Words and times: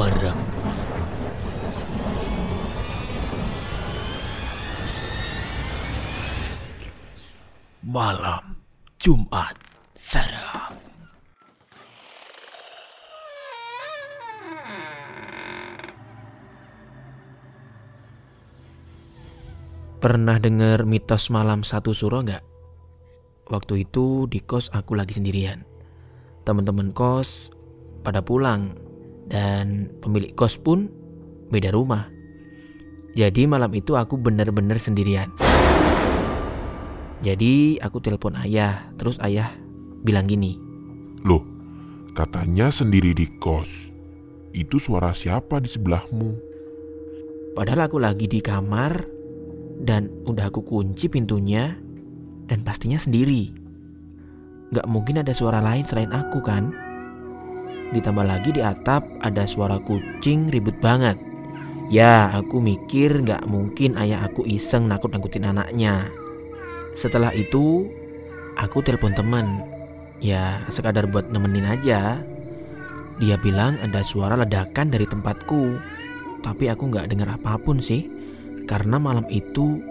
merem. 0.00 0.40
Malam 7.84 8.64
Jumat 8.96 9.60
seram. 9.92 10.72
Pernah 20.00 20.40
dengar 20.40 20.88
mitos 20.88 21.28
malam 21.28 21.60
satu 21.60 21.92
suro 21.92 22.24
nggak? 22.24 22.40
Waktu 23.52 23.84
itu 23.84 24.24
di 24.32 24.40
kos 24.40 24.72
aku 24.72 24.96
lagi 24.96 25.12
sendirian. 25.12 25.60
Teman-teman 26.48 26.96
kos 26.96 27.52
pada 28.00 28.24
pulang 28.24 28.89
dan 29.30 29.88
pemilik 30.02 30.34
kos 30.34 30.58
pun 30.58 30.90
beda 31.48 31.70
rumah. 31.70 32.10
Jadi 33.14 33.46
malam 33.46 33.70
itu 33.74 33.94
aku 33.94 34.18
benar-benar 34.18 34.78
sendirian. 34.78 35.30
Jadi 37.20 37.78
aku 37.78 38.00
telepon 38.00 38.34
ayah, 38.42 38.90
terus 38.96 39.18
ayah 39.22 39.52
bilang 40.02 40.26
gini. 40.26 40.56
Loh, 41.22 41.44
katanya 42.16 42.72
sendiri 42.72 43.12
di 43.12 43.28
kos. 43.38 43.92
Itu 44.50 44.82
suara 44.82 45.14
siapa 45.14 45.62
di 45.62 45.68
sebelahmu? 45.70 46.30
Padahal 47.54 47.90
aku 47.90 47.98
lagi 48.00 48.26
di 48.30 48.40
kamar 48.40 49.04
dan 49.82 50.08
udah 50.26 50.48
aku 50.48 50.64
kunci 50.64 51.12
pintunya 51.12 51.76
dan 52.48 52.62
pastinya 52.64 52.98
sendiri. 52.98 53.52
Gak 54.70 54.86
mungkin 54.86 55.20
ada 55.20 55.34
suara 55.34 55.58
lain 55.58 55.82
selain 55.82 56.14
aku 56.14 56.40
kan? 56.40 56.89
Ditambah 57.90 58.22
lagi 58.22 58.54
di 58.54 58.62
atap 58.62 59.02
ada 59.18 59.42
suara 59.50 59.82
kucing 59.82 60.50
ribut 60.54 60.78
banget. 60.78 61.18
Ya, 61.90 62.30
aku 62.30 62.62
mikir 62.62 63.26
gak 63.26 63.50
mungkin 63.50 63.98
ayah 63.98 64.22
aku 64.30 64.46
iseng 64.46 64.86
nakut-nakutin 64.86 65.42
anaknya. 65.42 66.06
Setelah 66.94 67.34
itu, 67.34 67.90
aku 68.54 68.78
telepon 68.86 69.10
teman. 69.10 69.66
Ya, 70.22 70.62
sekadar 70.70 71.10
buat 71.10 71.34
nemenin 71.34 71.66
aja. 71.66 72.22
Dia 73.18 73.36
bilang 73.42 73.74
ada 73.82 74.06
suara 74.06 74.38
ledakan 74.38 74.94
dari 74.94 75.02
tempatku. 75.02 75.82
Tapi 76.46 76.70
aku 76.70 76.94
gak 76.94 77.10
dengar 77.10 77.34
apa 77.34 77.58
pun 77.58 77.82
sih. 77.82 78.06
Karena 78.70 79.02
malam 79.02 79.26
itu 79.26 79.82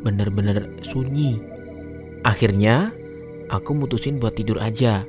bener-bener 0.00 0.72
sunyi. 0.80 1.36
Akhirnya, 2.24 2.96
aku 3.52 3.76
mutusin 3.76 4.16
buat 4.16 4.40
tidur 4.40 4.56
aja. 4.56 5.04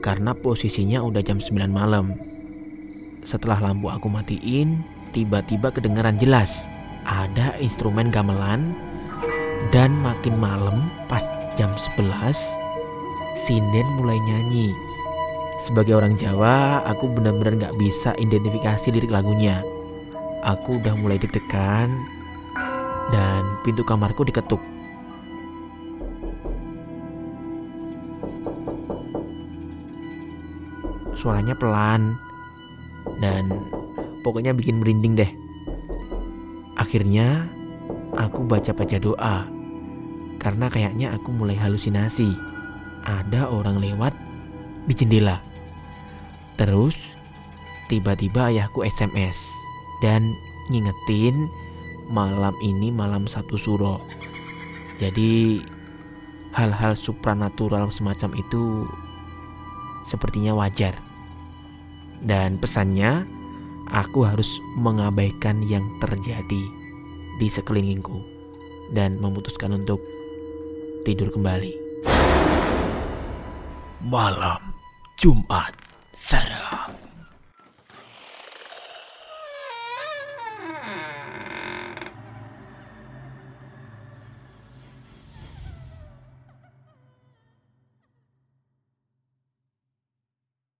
Karena 0.00 0.32
posisinya 0.32 1.04
udah 1.04 1.20
jam 1.20 1.36
9 1.36 1.68
malam. 1.68 2.16
Setelah 3.20 3.60
lampu 3.60 3.92
aku 3.92 4.08
matiin, 4.08 4.80
tiba-tiba 5.12 5.68
kedengaran 5.68 6.16
jelas. 6.16 6.64
Ada 7.04 7.60
instrumen 7.60 8.08
gamelan 8.08 8.72
dan 9.68 9.92
makin 10.00 10.40
malam 10.40 10.88
pas 11.04 11.28
jam 11.56 11.68
11 11.76 12.60
sinden 13.36 13.86
mulai 14.00 14.16
nyanyi. 14.24 14.72
Sebagai 15.60 15.92
orang 15.92 16.16
Jawa, 16.16 16.80
aku 16.88 17.12
benar-benar 17.12 17.68
gak 17.68 17.76
bisa 17.76 18.16
identifikasi 18.16 18.88
lirik 18.96 19.12
lagunya. 19.12 19.60
Aku 20.40 20.80
udah 20.80 20.96
mulai 20.96 21.20
deg-degan 21.20 21.92
dan 23.12 23.42
pintu 23.60 23.84
kamarku 23.84 24.24
diketuk. 24.24 24.79
Suaranya 31.20 31.52
pelan 31.52 32.16
dan 33.20 33.44
pokoknya 34.24 34.56
bikin 34.56 34.80
merinding 34.80 35.20
deh. 35.20 35.28
Akhirnya 36.80 37.44
aku 38.16 38.48
baca-baca 38.48 38.96
doa 38.96 39.44
karena 40.40 40.72
kayaknya 40.72 41.12
aku 41.12 41.28
mulai 41.28 41.60
halusinasi. 41.60 42.32
Ada 43.04 43.52
orang 43.52 43.84
lewat 43.84 44.16
di 44.88 44.96
jendela. 44.96 45.44
Terus 46.56 46.96
tiba-tiba 47.92 48.48
ayahku 48.48 48.80
SMS 48.84 49.36
dan 50.00 50.24
ngingetin 50.72 51.48
malam 52.08 52.56
ini 52.64 52.88
malam 52.88 53.28
satu 53.28 53.60
suro. 53.60 54.00
Jadi 54.96 55.60
hal-hal 56.56 56.96
supranatural 56.96 57.92
semacam 57.92 58.30
itu 58.40 58.88
sepertinya 60.04 60.56
wajar. 60.56 61.09
Dan 62.20 62.60
pesannya, 62.60 63.24
aku 63.88 64.28
harus 64.28 64.60
mengabaikan 64.76 65.64
yang 65.64 65.84
terjadi 65.98 66.64
di 67.40 67.48
sekelilingku 67.48 68.20
dan 68.92 69.16
memutuskan 69.16 69.72
untuk 69.72 70.04
tidur 71.02 71.32
kembali. 71.32 71.72
Malam 74.04 74.60
Jumat 75.16 75.76
seram. 76.12 77.09